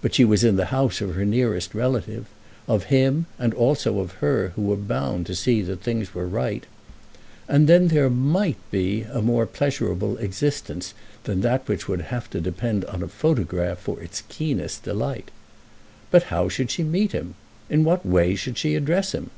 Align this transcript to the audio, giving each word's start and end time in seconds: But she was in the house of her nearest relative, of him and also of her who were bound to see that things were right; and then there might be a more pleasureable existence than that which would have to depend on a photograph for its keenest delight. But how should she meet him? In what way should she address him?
But 0.00 0.12
she 0.12 0.24
was 0.24 0.42
in 0.42 0.56
the 0.56 0.64
house 0.74 1.00
of 1.00 1.14
her 1.14 1.24
nearest 1.24 1.72
relative, 1.72 2.26
of 2.66 2.86
him 2.90 3.26
and 3.38 3.54
also 3.54 4.00
of 4.00 4.14
her 4.14 4.50
who 4.56 4.62
were 4.62 4.74
bound 4.76 5.24
to 5.26 5.36
see 5.36 5.62
that 5.62 5.80
things 5.82 6.12
were 6.16 6.26
right; 6.26 6.64
and 7.48 7.68
then 7.68 7.86
there 7.86 8.10
might 8.10 8.56
be 8.72 9.02
a 9.02 9.22
more 9.22 9.46
pleasureable 9.46 10.16
existence 10.18 10.94
than 11.22 11.42
that 11.42 11.68
which 11.68 11.86
would 11.86 12.00
have 12.10 12.28
to 12.30 12.40
depend 12.40 12.84
on 12.86 13.04
a 13.04 13.06
photograph 13.06 13.78
for 13.78 14.00
its 14.02 14.24
keenest 14.28 14.82
delight. 14.82 15.30
But 16.10 16.24
how 16.24 16.48
should 16.48 16.72
she 16.72 16.82
meet 16.82 17.12
him? 17.12 17.36
In 17.70 17.84
what 17.84 18.04
way 18.04 18.34
should 18.34 18.58
she 18.58 18.74
address 18.74 19.12
him? 19.12 19.30